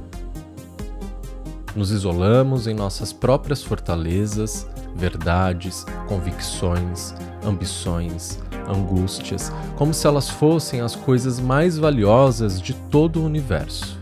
Nos 1.76 1.90
isolamos 1.90 2.68
em 2.68 2.76
nossas 2.76 3.12
próprias 3.12 3.64
fortalezas, 3.64 4.68
verdades, 4.96 5.84
convicções, 6.08 7.16
ambições, 7.44 8.40
angústias, 8.68 9.52
como 9.76 9.96
se 9.96 10.06
elas 10.06 10.30
fossem 10.30 10.82
as 10.82 10.96
coisas 10.96 11.40
mais 11.40 11.76
valiosas 11.76 12.62
de 12.62 12.74
todo 12.74 13.20
o 13.20 13.26
universo. 13.26 14.00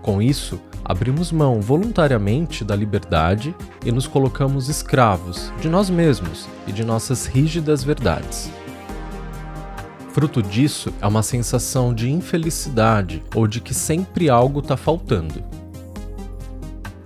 Com 0.00 0.22
isso, 0.22 0.60
abrimos 0.84 1.32
mão 1.32 1.60
voluntariamente 1.60 2.64
da 2.64 2.76
liberdade 2.76 3.52
e 3.84 3.92
nos 3.92 4.06
colocamos 4.06 4.68
escravos 4.68 5.52
de 5.60 5.68
nós 5.68 5.90
mesmos 5.90 6.48
e 6.66 6.72
de 6.72 6.84
nossas 6.84 7.26
rígidas 7.26 7.82
verdades. 7.82 8.50
Fruto 10.12 10.42
disso 10.42 10.92
é 11.00 11.06
uma 11.06 11.22
sensação 11.22 11.94
de 11.94 12.10
infelicidade 12.10 13.22
ou 13.34 13.46
de 13.46 13.60
que 13.60 13.72
sempre 13.72 14.28
algo 14.28 14.60
está 14.60 14.76
faltando. 14.76 15.42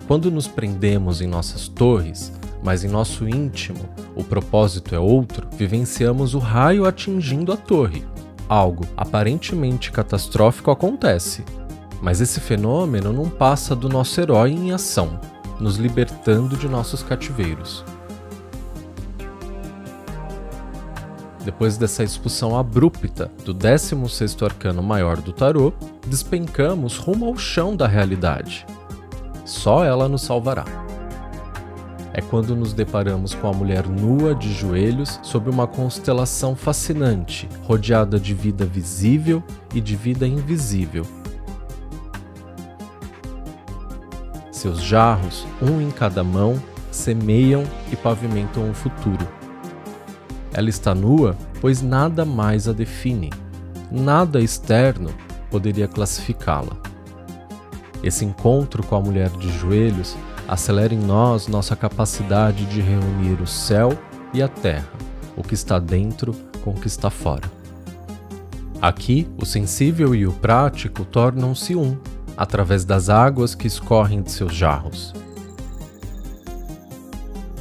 Quando 0.08 0.30
nos 0.30 0.48
prendemos 0.48 1.20
em 1.20 1.26
nossas 1.26 1.68
torres, 1.68 2.32
mas 2.62 2.82
em 2.82 2.88
nosso 2.88 3.28
íntimo 3.28 3.88
o 4.16 4.24
propósito 4.24 4.94
é 4.94 4.98
outro, 4.98 5.46
vivenciamos 5.52 6.34
o 6.34 6.38
raio 6.38 6.84
atingindo 6.84 7.52
a 7.52 7.56
torre. 7.56 8.04
Algo 8.48 8.84
aparentemente 8.96 9.92
catastrófico 9.92 10.70
acontece, 10.70 11.44
mas 12.02 12.20
esse 12.20 12.40
fenômeno 12.40 13.12
não 13.12 13.28
passa 13.28 13.74
do 13.74 13.88
nosso 13.88 14.20
herói 14.20 14.50
em 14.50 14.72
ação, 14.72 15.20
nos 15.60 15.76
libertando 15.76 16.56
de 16.56 16.68
nossos 16.68 17.02
cativeiros. 17.02 17.84
Depois 21.44 21.78
dessa 21.78 22.02
expulsão 22.02 22.58
abrupta 22.58 23.30
do 23.44 23.54
16º 23.54 24.44
arcano 24.44 24.82
maior 24.82 25.20
do 25.20 25.32
tarô, 25.32 25.72
despencamos 26.04 26.96
rumo 26.96 27.26
ao 27.26 27.36
chão 27.36 27.76
da 27.76 27.86
realidade. 27.86 28.66
Só 29.44 29.84
ela 29.84 30.08
nos 30.08 30.22
salvará. 30.22 30.64
É 32.12 32.20
quando 32.20 32.56
nos 32.56 32.72
deparamos 32.72 33.32
com 33.32 33.46
a 33.46 33.52
mulher 33.52 33.86
nua 33.86 34.34
de 34.34 34.52
joelhos 34.52 35.20
sob 35.22 35.48
uma 35.48 35.68
constelação 35.68 36.56
fascinante, 36.56 37.48
rodeada 37.62 38.18
de 38.18 38.34
vida 38.34 38.64
visível 38.64 39.40
e 39.72 39.80
de 39.80 39.94
vida 39.94 40.26
invisível, 40.26 41.06
Seus 44.66 44.82
jarros, 44.82 45.46
um 45.62 45.80
em 45.80 45.92
cada 45.92 46.24
mão, 46.24 46.60
semeiam 46.90 47.62
e 47.92 47.94
pavimentam 47.94 48.68
o 48.68 48.74
futuro. 48.74 49.24
Ela 50.52 50.68
está 50.68 50.92
nua, 50.92 51.36
pois 51.60 51.82
nada 51.82 52.24
mais 52.24 52.66
a 52.66 52.72
define. 52.72 53.30
Nada 53.92 54.40
externo 54.40 55.10
poderia 55.52 55.86
classificá-la. 55.86 56.76
Esse 58.02 58.24
encontro 58.24 58.84
com 58.84 58.96
a 58.96 59.00
mulher 59.00 59.30
de 59.30 59.56
joelhos 59.56 60.16
acelera 60.48 60.92
em 60.92 60.98
nós 60.98 61.46
nossa 61.46 61.76
capacidade 61.76 62.66
de 62.66 62.80
reunir 62.80 63.40
o 63.40 63.46
céu 63.46 63.96
e 64.34 64.42
a 64.42 64.48
terra, 64.48 64.90
o 65.36 65.44
que 65.44 65.54
está 65.54 65.78
dentro 65.78 66.34
com 66.64 66.70
o 66.70 66.74
que 66.74 66.88
está 66.88 67.08
fora. 67.08 67.48
Aqui, 68.82 69.28
o 69.40 69.46
sensível 69.46 70.12
e 70.12 70.26
o 70.26 70.32
prático 70.32 71.04
tornam-se 71.04 71.76
um, 71.76 71.96
através 72.36 72.84
das 72.84 73.08
águas 73.08 73.54
que 73.54 73.66
escorrem 73.66 74.22
de 74.22 74.30
seus 74.30 74.54
jarros. 74.54 75.14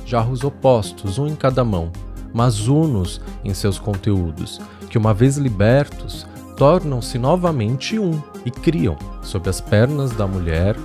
Jarros 0.05 0.43
opostos, 0.43 1.17
um 1.17 1.27
em 1.27 1.35
cada 1.35 1.63
mão, 1.63 1.91
mas 2.33 2.67
unos 2.67 3.21
em 3.43 3.53
seus 3.53 3.79
conteúdos, 3.79 4.59
que 4.89 4.97
uma 4.97 5.13
vez 5.13 5.37
libertos, 5.37 6.27
tornam-se 6.57 7.17
novamente 7.17 7.97
um 7.97 8.21
e 8.45 8.51
criam, 8.51 8.95
sob 9.21 9.49
as 9.49 9.59
pernas 9.59 10.11
da 10.11 10.27
mulher, 10.27 10.75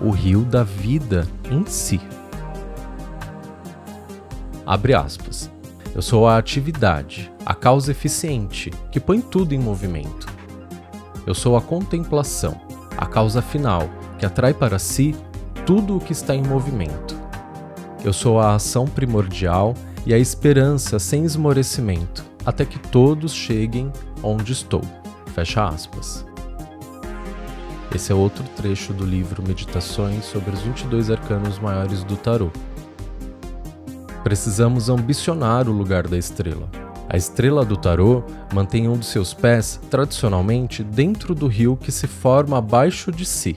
o 0.00 0.10
rio 0.10 0.42
da 0.44 0.62
vida 0.62 1.26
em 1.50 1.64
si. 1.66 2.00
Abre 4.66 4.94
aspas. 4.94 5.50
Eu 5.94 6.02
sou 6.02 6.26
a 6.26 6.36
atividade, 6.36 7.30
a 7.46 7.54
causa 7.54 7.92
eficiente, 7.92 8.70
que 8.90 8.98
põe 8.98 9.20
tudo 9.20 9.54
em 9.54 9.58
movimento. 9.58 10.26
Eu 11.24 11.34
sou 11.34 11.56
a 11.56 11.60
contemplação, 11.60 12.60
a 12.96 13.06
causa 13.06 13.42
final, 13.42 13.88
que 14.18 14.26
atrai 14.26 14.54
para 14.54 14.78
si 14.78 15.14
tudo 15.66 15.96
o 15.96 16.00
que 16.00 16.12
está 16.12 16.34
em 16.34 16.42
movimento. 16.42 17.16
Eu 18.04 18.12
sou 18.12 18.38
a 18.38 18.54
ação 18.54 18.86
primordial 18.86 19.74
e 20.04 20.12
a 20.12 20.18
esperança 20.18 20.98
sem 20.98 21.24
esmorecimento, 21.24 22.24
até 22.44 22.64
que 22.64 22.78
todos 22.78 23.32
cheguem 23.32 23.90
onde 24.22 24.52
estou. 24.52 24.82
Fecha 25.34 25.66
aspas. 25.66 26.24
Esse 27.94 28.12
é 28.12 28.14
outro 28.14 28.44
trecho 28.56 28.92
do 28.92 29.06
livro 29.06 29.42
Meditações 29.42 30.24
sobre 30.24 30.50
os 30.50 30.60
22 30.62 31.10
arcanos 31.10 31.58
maiores 31.58 32.02
do 32.02 32.16
tarô. 32.16 32.50
Precisamos 34.22 34.88
ambicionar 34.88 35.68
o 35.68 35.72
lugar 35.72 36.08
da 36.08 36.18
estrela, 36.18 36.68
a 37.08 37.16
estrela 37.16 37.64
do 37.64 37.76
tarô 37.76 38.22
mantém 38.52 38.88
um 38.88 38.96
dos 38.96 39.08
seus 39.08 39.34
pés, 39.34 39.80
tradicionalmente, 39.90 40.82
dentro 40.82 41.34
do 41.34 41.46
rio 41.46 41.76
que 41.76 41.92
se 41.92 42.06
forma 42.06 42.58
abaixo 42.58 43.12
de 43.12 43.26
si, 43.26 43.56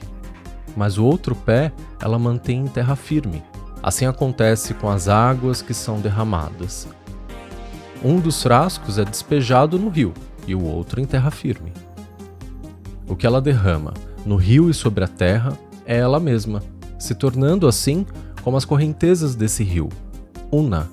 mas 0.76 0.98
o 0.98 1.04
outro 1.04 1.34
pé 1.34 1.72
ela 2.00 2.18
mantém 2.18 2.60
em 2.60 2.66
terra 2.66 2.94
firme. 2.94 3.42
Assim 3.82 4.06
acontece 4.06 4.74
com 4.74 4.88
as 4.88 5.08
águas 5.08 5.62
que 5.62 5.72
são 5.72 6.00
derramadas. 6.00 6.86
Um 8.04 8.20
dos 8.20 8.42
frascos 8.42 8.98
é 8.98 9.04
despejado 9.04 9.78
no 9.78 9.88
rio 9.88 10.12
e 10.46 10.54
o 10.54 10.62
outro 10.62 11.00
em 11.00 11.04
terra 11.04 11.30
firme. 11.30 11.72
O 13.08 13.16
que 13.16 13.26
ela 13.26 13.40
derrama 13.40 13.94
no 14.26 14.36
rio 14.36 14.68
e 14.68 14.74
sobre 14.74 15.04
a 15.04 15.08
terra 15.08 15.56
é 15.86 15.96
ela 15.96 16.20
mesma, 16.20 16.62
se 16.98 17.14
tornando 17.14 17.66
assim 17.66 18.06
como 18.42 18.56
as 18.56 18.64
correntezas 18.64 19.34
desse 19.34 19.64
rio, 19.64 19.88
una 20.52 20.88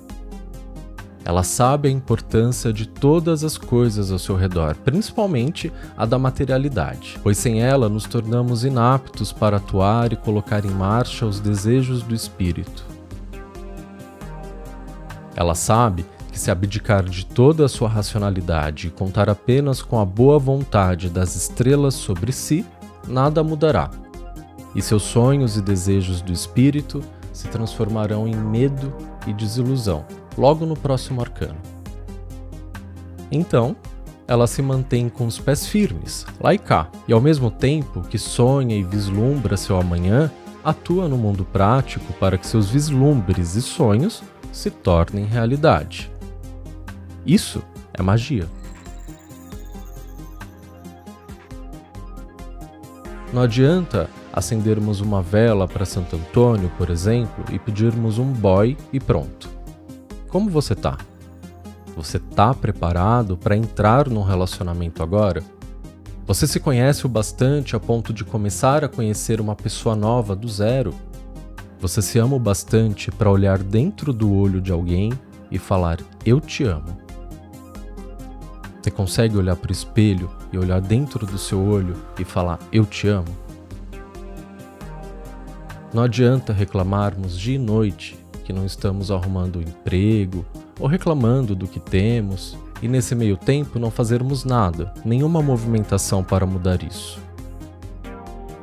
ela 1.26 1.42
sabe 1.42 1.88
a 1.88 1.90
importância 1.90 2.72
de 2.72 2.86
todas 2.86 3.42
as 3.42 3.58
coisas 3.58 4.12
ao 4.12 4.18
seu 4.18 4.36
redor, 4.36 4.76
principalmente 4.76 5.72
a 5.96 6.06
da 6.06 6.16
materialidade, 6.20 7.18
pois 7.20 7.36
sem 7.36 7.60
ela 7.60 7.88
nos 7.88 8.04
tornamos 8.04 8.64
inaptos 8.64 9.32
para 9.32 9.56
atuar 9.56 10.12
e 10.12 10.16
colocar 10.16 10.64
em 10.64 10.70
marcha 10.70 11.26
os 11.26 11.40
desejos 11.40 12.04
do 12.04 12.14
espírito. 12.14 12.86
Ela 15.34 15.56
sabe 15.56 16.06
que 16.30 16.38
se 16.38 16.48
abdicar 16.48 17.02
de 17.02 17.26
toda 17.26 17.64
a 17.64 17.68
sua 17.68 17.88
racionalidade 17.88 18.86
e 18.86 18.90
contar 18.90 19.28
apenas 19.28 19.82
com 19.82 19.98
a 19.98 20.04
boa 20.04 20.38
vontade 20.38 21.10
das 21.10 21.34
estrelas 21.34 21.94
sobre 21.94 22.30
si, 22.30 22.64
nada 23.04 23.42
mudará. 23.42 23.90
e 24.76 24.82
seus 24.82 25.02
sonhos 25.02 25.56
e 25.56 25.62
desejos 25.62 26.20
do 26.20 26.32
espírito 26.32 27.02
se 27.32 27.48
transformarão 27.48 28.28
em 28.28 28.36
medo 28.36 28.94
e 29.26 29.32
desilusão, 29.32 30.04
logo 30.36 30.66
no 30.66 30.76
próximo 30.76 31.20
arcano. 31.20 31.56
Então, 33.30 33.76
ela 34.28 34.46
se 34.46 34.60
mantém 34.60 35.08
com 35.08 35.26
os 35.26 35.38
pés 35.38 35.66
firmes, 35.66 36.26
lá 36.40 36.52
e 36.52 36.58
cá, 36.58 36.88
e 37.06 37.12
ao 37.12 37.20
mesmo 37.20 37.50
tempo 37.50 38.02
que 38.02 38.18
sonha 38.18 38.76
e 38.76 38.82
vislumbra 38.82 39.56
seu 39.56 39.78
amanhã, 39.78 40.30
atua 40.64 41.06
no 41.08 41.16
mundo 41.16 41.44
prático 41.44 42.12
para 42.14 42.36
que 42.36 42.46
seus 42.46 42.68
vislumbres 42.68 43.54
e 43.54 43.62
sonhos 43.62 44.22
se 44.52 44.70
tornem 44.70 45.24
realidade. 45.24 46.10
Isso 47.24 47.62
é 47.94 48.02
magia. 48.02 48.48
Não 53.32 53.42
adianta 53.42 54.08
acendermos 54.32 55.00
uma 55.00 55.22
vela 55.22 55.68
para 55.68 55.84
Santo 55.84 56.16
Antônio, 56.16 56.70
por 56.76 56.90
exemplo, 56.90 57.44
e 57.52 57.58
pedirmos 57.58 58.18
um 58.18 58.32
boy 58.32 58.76
e 58.92 58.98
pronto. 58.98 59.55
Como 60.28 60.50
você 60.50 60.74
tá? 60.74 60.98
Você 61.96 62.18
tá 62.18 62.52
preparado 62.52 63.36
para 63.36 63.56
entrar 63.56 64.08
num 64.08 64.22
relacionamento 64.22 65.02
agora? 65.02 65.42
Você 66.26 66.46
se 66.46 66.58
conhece 66.58 67.06
o 67.06 67.08
bastante 67.08 67.76
a 67.76 67.80
ponto 67.80 68.12
de 68.12 68.24
começar 68.24 68.84
a 68.84 68.88
conhecer 68.88 69.40
uma 69.40 69.54
pessoa 69.54 69.94
nova 69.94 70.34
do 70.34 70.48
zero? 70.48 70.92
Você 71.80 72.02
se 72.02 72.18
ama 72.18 72.36
o 72.36 72.40
bastante 72.40 73.10
para 73.10 73.30
olhar 73.30 73.58
dentro 73.58 74.12
do 74.12 74.32
olho 74.32 74.60
de 74.60 74.72
alguém 74.72 75.12
e 75.50 75.58
falar: 75.58 75.98
Eu 76.24 76.40
te 76.40 76.64
amo. 76.64 76.98
Você 78.82 78.90
consegue 78.90 79.36
olhar 79.36 79.56
para 79.56 79.70
o 79.70 79.72
espelho 79.72 80.30
e 80.52 80.58
olhar 80.58 80.80
dentro 80.80 81.24
do 81.24 81.38
seu 81.38 81.64
olho 81.64 81.94
e 82.18 82.24
falar: 82.24 82.58
Eu 82.72 82.84
te 82.84 83.08
amo? 83.08 83.36
Não 85.94 86.02
adianta 86.02 86.52
reclamarmos 86.52 87.38
dia 87.38 87.54
e 87.54 87.58
noite 87.58 88.25
que 88.46 88.52
não 88.52 88.64
estamos 88.64 89.10
arrumando 89.10 89.58
um 89.58 89.62
emprego 89.62 90.46
ou 90.78 90.86
reclamando 90.86 91.52
do 91.52 91.66
que 91.66 91.80
temos 91.80 92.56
e 92.80 92.86
nesse 92.86 93.12
meio 93.12 93.36
tempo 93.36 93.76
não 93.76 93.90
fazermos 93.90 94.44
nada, 94.44 94.94
nenhuma 95.04 95.42
movimentação 95.42 96.22
para 96.22 96.46
mudar 96.46 96.80
isso. 96.84 97.18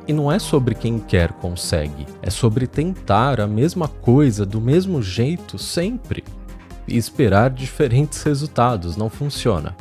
E 0.08 0.12
não 0.12 0.32
é 0.32 0.38
sobre 0.38 0.74
quem 0.74 0.98
quer 0.98 1.32
consegue, 1.32 2.06
é 2.22 2.30
sobre 2.30 2.66
tentar 2.66 3.40
a 3.40 3.46
mesma 3.46 3.86
coisa 3.86 4.46
do 4.46 4.58
mesmo 4.58 5.02
jeito 5.02 5.58
sempre. 5.58 6.24
E 6.88 6.96
esperar 6.96 7.50
diferentes 7.50 8.22
resultados 8.22 8.96
não 8.96 9.10
funciona. 9.10 9.76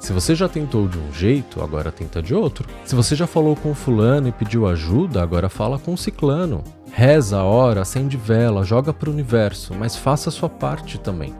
Se 0.00 0.12
você 0.12 0.34
já 0.34 0.48
tentou 0.48 0.88
de 0.88 0.98
um 0.98 1.12
jeito, 1.12 1.62
agora 1.62 1.92
tenta 1.92 2.22
de 2.22 2.34
outro. 2.34 2.68
Se 2.84 2.94
você 2.94 3.14
já 3.14 3.26
falou 3.26 3.54
com 3.54 3.74
fulano 3.74 4.28
e 4.28 4.32
pediu 4.32 4.66
ajuda, 4.66 5.22
agora 5.22 5.48
fala 5.48 5.78
com 5.78 5.96
ciclano. 5.96 6.62
Reza, 6.98 7.44
ora, 7.44 7.82
acende 7.82 8.16
vela, 8.16 8.64
joga 8.64 8.92
para 8.92 9.08
o 9.08 9.12
universo, 9.12 9.72
mas 9.72 9.94
faça 9.94 10.30
a 10.30 10.32
sua 10.32 10.48
parte 10.48 10.98
também. 10.98 11.32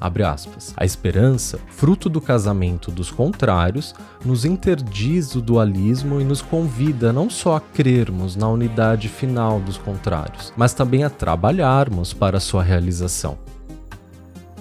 Abre 0.00 0.22
aspas. 0.22 0.72
A 0.74 0.86
esperança, 0.86 1.60
fruto 1.68 2.08
do 2.08 2.18
casamento 2.18 2.90
dos 2.90 3.10
contrários, 3.10 3.94
nos 4.24 4.46
interdiz 4.46 5.34
o 5.34 5.42
dualismo 5.42 6.18
e 6.18 6.24
nos 6.24 6.40
convida 6.40 7.12
não 7.12 7.28
só 7.28 7.56
a 7.56 7.60
crermos 7.60 8.36
na 8.36 8.48
unidade 8.48 9.10
final 9.10 9.60
dos 9.60 9.76
contrários, 9.76 10.54
mas 10.56 10.72
também 10.72 11.04
a 11.04 11.10
trabalharmos 11.10 12.14
para 12.14 12.40
sua 12.40 12.62
realização. 12.62 13.36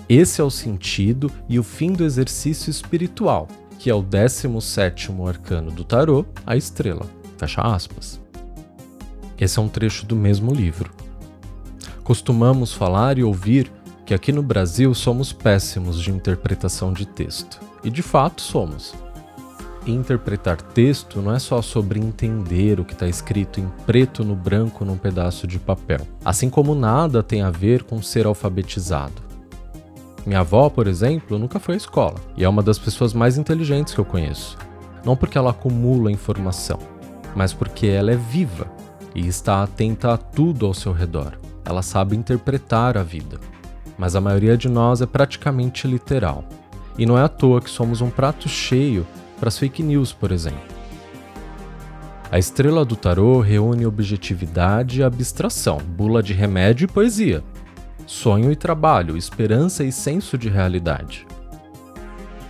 Esse 0.09 0.41
é 0.41 0.43
o 0.43 0.51
sentido 0.51 1.31
e 1.47 1.57
o 1.57 1.63
fim 1.63 1.93
do 1.93 2.03
exercício 2.03 2.69
espiritual, 2.69 3.47
que 3.85 3.89
é 3.91 3.93
o 3.93 4.01
17º 4.01 5.29
arcano 5.29 5.69
do 5.69 5.83
tarô, 5.83 6.25
a 6.43 6.57
estrela. 6.57 7.05
Fecha 7.37 7.61
aspas. 7.61 8.19
Esse 9.37 9.59
é 9.59 9.61
um 9.61 9.67
trecho 9.67 10.07
do 10.07 10.15
mesmo 10.15 10.51
livro. 10.51 10.91
Costumamos 12.03 12.73
falar 12.73 13.19
e 13.19 13.23
ouvir 13.23 13.71
que 14.03 14.15
aqui 14.15 14.31
no 14.31 14.41
Brasil 14.41 14.91
somos 14.95 15.31
péssimos 15.31 16.01
de 16.01 16.09
interpretação 16.09 16.91
de 16.91 17.05
texto. 17.05 17.59
E 17.83 17.91
de 17.91 18.01
fato 18.01 18.41
somos. 18.41 18.95
Interpretar 19.85 20.59
texto 20.59 21.21
não 21.21 21.31
é 21.31 21.37
só 21.37 21.61
sobre 21.61 21.99
entender 21.99 22.79
o 22.79 22.85
que 22.85 22.93
está 22.93 23.07
escrito 23.07 23.59
em 23.59 23.71
preto 23.85 24.23
no 24.23 24.35
branco 24.35 24.83
num 24.83 24.97
pedaço 24.97 25.45
de 25.45 25.59
papel. 25.59 25.99
Assim 26.25 26.49
como 26.49 26.73
nada 26.73 27.21
tem 27.21 27.43
a 27.43 27.51
ver 27.51 27.83
com 27.83 28.01
ser 28.01 28.25
alfabetizado. 28.25 29.24
Minha 30.25 30.39
avó, 30.39 30.69
por 30.69 30.87
exemplo, 30.87 31.37
nunca 31.37 31.59
foi 31.59 31.75
à 31.75 31.77
escola 31.77 32.15
e 32.35 32.43
é 32.43 32.49
uma 32.49 32.63
das 32.63 32.79
pessoas 32.79 33.13
mais 33.13 33.37
inteligentes 33.37 33.93
que 33.93 33.99
eu 33.99 34.05
conheço. 34.05 34.57
Não 35.05 35.15
porque 35.15 35.37
ela 35.37 35.51
acumula 35.51 36.11
informação, 36.11 36.79
mas 37.35 37.53
porque 37.53 37.85
ela 37.85 38.11
é 38.11 38.15
viva 38.15 38.65
e 39.13 39.27
está 39.27 39.61
atenta 39.61 40.13
a 40.13 40.17
tudo 40.17 40.65
ao 40.65 40.73
seu 40.73 40.91
redor. 40.91 41.37
Ela 41.63 41.83
sabe 41.83 42.15
interpretar 42.15 42.97
a 42.97 43.03
vida. 43.03 43.39
Mas 43.97 44.15
a 44.15 44.21
maioria 44.21 44.57
de 44.57 44.67
nós 44.67 44.99
é 44.99 45.05
praticamente 45.05 45.87
literal. 45.87 46.43
E 46.97 47.05
não 47.05 47.17
é 47.17 47.23
à 47.23 47.29
toa 47.29 47.61
que 47.61 47.69
somos 47.69 48.01
um 48.01 48.09
prato 48.09 48.49
cheio 48.49 49.05
para 49.39 49.49
as 49.49 49.59
fake 49.59 49.83
news, 49.83 50.11
por 50.11 50.31
exemplo. 50.31 50.75
A 52.31 52.39
estrela 52.39 52.83
do 52.83 52.95
tarô 52.95 53.39
reúne 53.39 53.85
objetividade 53.85 54.99
e 54.99 55.03
abstração, 55.03 55.77
bula 55.77 56.23
de 56.23 56.33
remédio 56.33 56.85
e 56.85 56.87
poesia, 56.87 57.43
sonho 58.05 58.51
e 58.51 58.55
trabalho, 58.55 59.17
esperança 59.17 59.83
e 59.83 59.91
senso 59.91 60.37
de 60.37 60.49
realidade. 60.49 61.25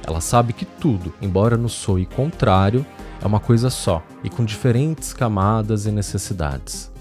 Ela 0.06 0.22
sabe 0.22 0.54
que 0.54 0.66
tudo, 0.66 1.14
embora 1.22 1.58
nos 1.58 1.74
soe 1.74 2.06
contrário, 2.06 2.86
é 3.22 3.26
uma 3.26 3.40
coisa 3.40 3.70
só 3.70 4.04
e 4.24 4.30
com 4.30 4.46
diferentes 4.46 5.14
camadas 5.14 5.86
e 5.86 5.92
necessidades. 5.92 6.92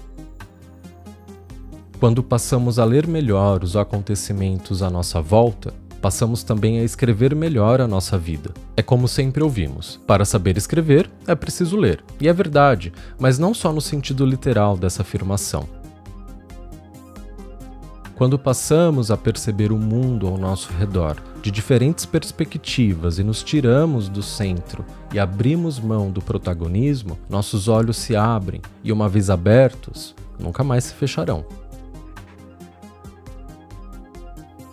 Quando 1.99 2.23
passamos 2.23 2.79
a 2.79 2.85
ler 2.85 3.07
melhor 3.07 3.63
os 3.63 3.75
acontecimentos 3.75 4.81
à 4.81 4.89
nossa 4.89 5.21
volta, 5.21 5.73
passamos 6.01 6.43
também 6.43 6.79
a 6.79 6.83
escrever 6.83 7.35
melhor 7.35 7.79
a 7.79 7.87
nossa 7.87 8.17
vida. 8.17 8.51
É 8.75 8.81
como 8.81 9.07
sempre 9.07 9.43
ouvimos: 9.43 9.99
para 10.05 10.25
saber 10.25 10.57
escrever, 10.57 11.09
é 11.25 11.33
preciso 11.33 11.77
ler. 11.77 12.03
E 12.19 12.27
é 12.27 12.33
verdade, 12.33 12.91
mas 13.17 13.39
não 13.39 13.53
só 13.53 13.71
no 13.71 13.81
sentido 13.81 14.25
literal 14.25 14.77
dessa 14.77 15.03
afirmação. 15.03 15.67
Quando 18.15 18.39
passamos 18.39 19.11
a 19.11 19.17
perceber 19.17 19.73
o 19.73 19.77
mundo 19.77 20.25
ao 20.25 20.37
nosso 20.37 20.71
redor 20.71 21.17
de 21.41 21.51
diferentes 21.51 22.05
perspectivas 22.05 23.19
e 23.19 23.23
nos 23.25 23.43
tiramos 23.43 24.07
do 24.07 24.23
centro 24.23 24.85
e 25.13 25.19
abrimos 25.19 25.81
mão 25.81 26.09
do 26.09 26.21
protagonismo, 26.21 27.19
nossos 27.29 27.67
olhos 27.67 27.97
se 27.97 28.15
abrem 28.15 28.61
e, 28.81 28.91
uma 28.93 29.09
vez 29.09 29.29
abertos, 29.29 30.15
nunca 30.39 30.63
mais 30.63 30.85
se 30.85 30.93
fecharão. 30.93 31.45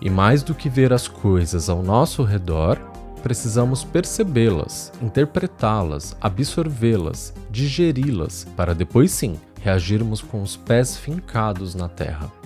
E 0.01 0.09
mais 0.09 0.45
do 0.45 0.55
que 0.55 0.69
ver 0.69 0.93
as 0.93 1.09
coisas 1.09 1.69
ao 1.69 1.83
nosso 1.83 2.23
redor, 2.23 2.79
precisamos 3.25 3.83
percebê-las, 3.83 4.93
interpretá-las, 5.03 6.17
absorvê-las, 6.21 7.35
digeri-las, 7.51 8.47
para 8.57 8.73
depois 8.73 9.11
sim 9.11 9.35
reagirmos 9.61 10.21
com 10.21 10.43
os 10.43 10.57
pés 10.57 10.97
fincados 10.97 11.75
na 11.75 11.89
terra. 11.89 12.42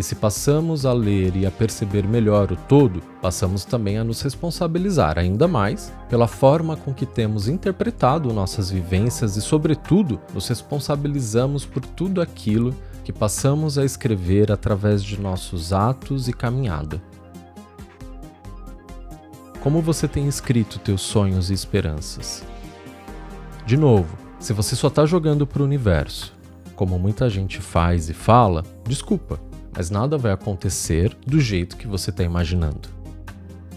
E 0.00 0.02
se 0.02 0.14
passamos 0.14 0.86
a 0.86 0.94
ler 0.94 1.36
e 1.36 1.44
a 1.44 1.50
perceber 1.50 2.08
melhor 2.08 2.50
o 2.50 2.56
todo, 2.56 3.02
passamos 3.20 3.66
também 3.66 3.98
a 3.98 4.02
nos 4.02 4.22
responsabilizar 4.22 5.18
ainda 5.18 5.46
mais 5.46 5.92
pela 6.08 6.26
forma 6.26 6.74
com 6.74 6.94
que 6.94 7.04
temos 7.04 7.48
interpretado 7.48 8.32
nossas 8.32 8.70
vivências 8.70 9.36
e, 9.36 9.42
sobretudo, 9.42 10.18
nos 10.32 10.48
responsabilizamos 10.48 11.66
por 11.66 11.84
tudo 11.84 12.22
aquilo 12.22 12.74
que 13.04 13.12
passamos 13.12 13.76
a 13.76 13.84
escrever 13.84 14.50
através 14.50 15.04
de 15.04 15.20
nossos 15.20 15.70
atos 15.70 16.28
e 16.28 16.32
caminhada. 16.32 16.98
Como 19.62 19.82
você 19.82 20.08
tem 20.08 20.26
escrito 20.26 20.78
teus 20.78 21.02
sonhos 21.02 21.50
e 21.50 21.52
esperanças? 21.52 22.42
De 23.66 23.76
novo, 23.76 24.16
se 24.38 24.54
você 24.54 24.74
só 24.74 24.88
está 24.88 25.04
jogando 25.04 25.46
para 25.46 25.60
o 25.60 25.66
universo, 25.66 26.32
como 26.74 26.98
muita 26.98 27.28
gente 27.28 27.60
faz 27.60 28.08
e 28.08 28.14
fala, 28.14 28.64
desculpa 28.88 29.49
mas 29.74 29.90
nada 29.90 30.18
vai 30.18 30.32
acontecer 30.32 31.16
do 31.26 31.40
jeito 31.40 31.76
que 31.76 31.86
você 31.86 32.10
está 32.10 32.22
imaginando. 32.22 32.88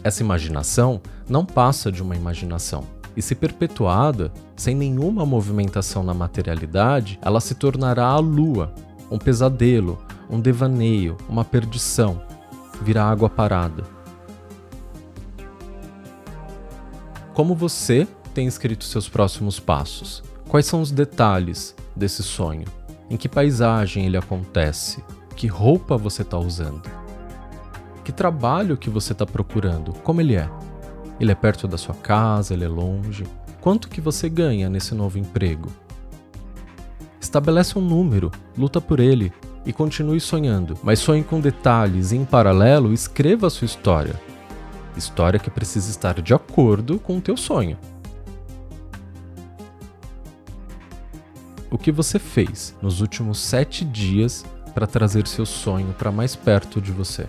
Essa 0.03 0.21
imaginação 0.21 1.01
não 1.27 1.45
passa 1.45 1.91
de 1.91 2.01
uma 2.01 2.15
imaginação, 2.15 2.83
e 3.15 3.21
se 3.21 3.35
perpetuada, 3.35 4.31
sem 4.55 4.75
nenhuma 4.75 5.25
movimentação 5.25 6.03
na 6.03 6.13
materialidade, 6.13 7.19
ela 7.21 7.39
se 7.39 7.55
tornará 7.55 8.07
a 8.07 8.19
lua, 8.19 8.73
um 9.09 9.17
pesadelo, 9.17 9.99
um 10.29 10.39
devaneio, 10.39 11.15
uma 11.29 11.45
perdição, 11.45 12.21
virá 12.81 13.05
água 13.05 13.29
parada. 13.29 13.83
Como 17.33 17.55
você 17.55 18.07
tem 18.33 18.47
escrito 18.47 18.83
seus 18.83 19.07
próximos 19.07 19.59
passos? 19.59 20.23
Quais 20.49 20.65
são 20.65 20.81
os 20.81 20.91
detalhes 20.91 21.75
desse 21.95 22.21
sonho? 22.21 22.65
Em 23.09 23.17
que 23.17 23.29
paisagem 23.29 24.05
ele 24.05 24.17
acontece? 24.17 25.03
Que 25.35 25.47
roupa 25.47 25.97
você 25.97 26.21
está 26.21 26.37
usando? 26.37 26.89
Que 28.03 28.11
trabalho 28.11 28.77
que 28.77 28.89
você 28.89 29.13
está 29.13 29.25
procurando? 29.25 29.93
Como 30.03 30.21
ele 30.21 30.35
é? 30.35 30.49
Ele 31.19 31.31
é 31.31 31.35
perto 31.35 31.67
da 31.67 31.77
sua 31.77 31.95
casa, 31.95 32.53
ele 32.53 32.65
é 32.65 32.67
longe. 32.67 33.25
Quanto 33.61 33.87
que 33.87 34.01
você 34.01 34.27
ganha 34.27 34.69
nesse 34.69 34.93
novo 34.93 35.17
emprego? 35.17 35.69
Estabelece 37.19 37.79
um 37.79 37.81
número, 37.81 38.31
luta 38.57 38.81
por 38.81 38.99
ele 38.99 39.31
e 39.65 39.71
continue 39.71 40.19
sonhando, 40.19 40.77
mas 40.83 40.99
sonhe 40.99 41.23
com 41.23 41.39
detalhes 41.39 42.11
e 42.11 42.17
em 42.17 42.25
paralelo 42.25 42.91
escreva 42.91 43.47
a 43.47 43.49
sua 43.49 43.65
história. 43.65 44.19
História 44.97 45.39
que 45.39 45.49
precisa 45.49 45.89
estar 45.89 46.21
de 46.21 46.33
acordo 46.33 46.99
com 46.99 47.17
o 47.17 47.21
teu 47.21 47.37
sonho. 47.37 47.77
O 51.71 51.77
que 51.77 51.91
você 51.91 52.19
fez 52.19 52.75
nos 52.81 53.01
últimos 53.01 53.39
sete 53.39 53.83
dias 53.83 54.45
para 54.73 54.87
trazer 54.87 55.27
seu 55.27 55.45
sonho 55.45 55.93
para 55.97 56.11
mais 56.11 56.35
perto 56.35 56.81
de 56.81 56.91
você? 56.91 57.27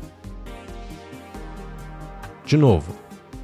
De 2.44 2.56
novo, 2.56 2.94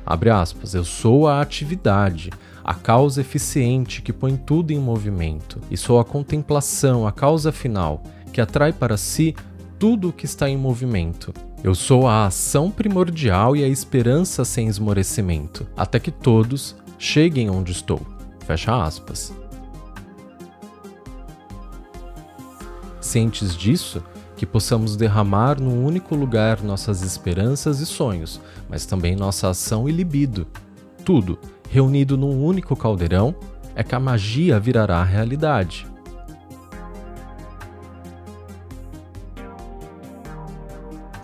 abre 0.05 0.31
aspas, 0.31 0.75
eu 0.75 0.85
sou 0.85 1.27
a 1.27 1.41
atividade, 1.41 2.31
a 2.63 2.75
causa 2.75 3.21
eficiente 3.21 4.03
que 4.03 4.13
põe 4.13 4.37
tudo 4.37 4.73
em 4.73 4.79
movimento, 4.79 5.59
e 5.71 5.77
sou 5.77 5.99
a 5.99 6.05
contemplação, 6.05 7.07
a 7.07 7.13
causa 7.13 7.51
final, 7.51 8.03
que 8.33 8.41
atrai 8.41 8.73
para 8.73 8.97
si 8.97 9.35
tudo 9.79 10.11
o 10.11 10.13
que 10.13 10.27
está 10.27 10.49
em 10.49 10.57
movimento. 10.57 11.33
Eu 11.65 11.75
sou 11.75 12.07
a 12.07 12.27
ação 12.27 12.71
primordial 12.71 13.57
e 13.57 13.65
a 13.65 13.69
esperança 13.69 14.45
sem 14.45 14.69
esmorecimento, 14.69 15.67
até 15.77 15.99
que 15.99 16.11
todos 16.11 16.77
cheguem 16.99 17.51
onde 17.51 17.73
estou. 17.73 18.01
Fecha 18.47 18.83
aspas. 18.83 19.33
Cientes 23.11 23.57
disso, 23.57 24.05
que 24.37 24.47
possamos 24.47 24.95
derramar 24.95 25.61
num 25.61 25.85
único 25.85 26.15
lugar 26.15 26.63
nossas 26.63 27.03
esperanças 27.03 27.81
e 27.81 27.87
sonhos, 27.87 28.41
mas 28.69 28.87
também 28.87 29.17
nossa 29.17 29.49
ação 29.49 29.89
e 29.89 29.93
libido. 29.93 30.47
Tudo, 31.05 31.37
reunido 31.69 32.17
num 32.17 32.41
único 32.41 32.77
caldeirão, 32.77 33.35
é 33.75 33.83
que 33.83 33.97
a 33.97 33.99
magia 33.99 34.61
virará 34.61 35.03
realidade. 35.03 35.89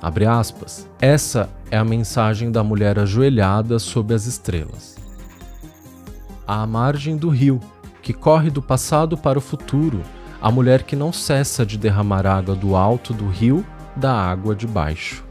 Abre 0.02 0.26
aspas. 0.26 0.88
Essa 1.00 1.48
é 1.70 1.78
a 1.78 1.84
mensagem 1.84 2.50
da 2.50 2.64
mulher 2.64 2.98
ajoelhada 2.98 3.78
sob 3.78 4.12
as 4.12 4.26
estrelas. 4.26 4.96
À 6.44 6.66
margem 6.66 7.16
do 7.16 7.28
rio, 7.28 7.60
que 8.02 8.12
corre 8.12 8.50
do 8.50 8.60
passado 8.60 9.16
para 9.16 9.38
o 9.38 9.42
futuro, 9.42 10.02
a 10.46 10.50
mulher 10.52 10.84
que 10.84 10.94
não 10.94 11.12
cessa 11.12 11.66
de 11.66 11.76
derramar 11.76 12.24
água 12.24 12.54
do 12.54 12.76
alto 12.76 13.12
do 13.12 13.26
rio 13.26 13.66
da 13.96 14.12
água 14.12 14.54
de 14.54 14.64
baixo. 14.64 15.24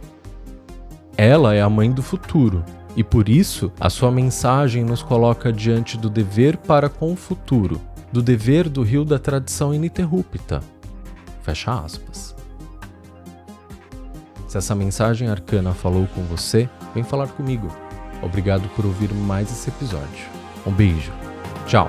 Ela 1.15 1.55
é 1.55 1.62
a 1.62 1.69
mãe 1.69 1.89
do 1.89 2.03
futuro, 2.03 2.65
e 2.98 3.01
por 3.01 3.29
isso 3.29 3.72
a 3.79 3.89
sua 3.89 4.12
mensagem 4.12 4.84
nos 4.84 5.01
coloca 5.01 5.53
diante 5.53 5.98
do 5.98 6.10
dever 6.10 6.57
para 6.57 6.89
com 6.89 7.13
o 7.13 7.15
futuro, 7.15 7.79
do 8.12 8.22
dever 8.22 8.67
do 8.67 8.84
rio 8.84 9.05
da 9.05 9.17
tradição 9.17 9.74
ininterrupta. 9.74 10.60
Fecha 11.43 11.74
aspas. 11.74 12.36
Se 14.50 14.57
essa 14.57 14.75
mensagem 14.75 15.29
arcana 15.29 15.74
falou 15.74 16.07
com 16.13 16.24
você, 16.24 16.69
vem 16.93 17.05
falar 17.05 17.29
comigo. 17.29 17.69
Obrigado 18.22 18.67
por 18.75 18.86
ouvir 18.86 19.13
mais 19.13 19.50
esse 19.50 19.69
episódio. 19.69 20.27
Um 20.67 20.74
beijo. 20.74 21.13
Tchau. 21.65 21.88